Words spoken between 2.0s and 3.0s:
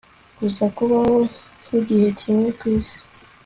kimwe kwisi